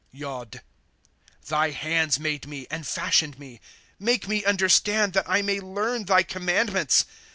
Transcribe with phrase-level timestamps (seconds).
[0.11, 0.61] Yod."
[1.49, 3.61] Thy hands made me, and fashioned me;
[3.99, 7.05] Make me understand, that I may learn thy commandments.